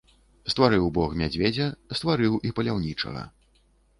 Стварыў 0.53 0.85
бог 0.97 1.11
мядзведзя, 1.19 1.67
стварыў 1.99 2.33
і 2.49 2.53
паляўнічага. 2.61 3.21